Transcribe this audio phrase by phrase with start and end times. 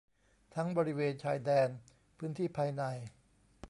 [0.55, 1.69] ทั้งบริเวณชายแดน
[2.17, 2.83] พื้นที่ภายใน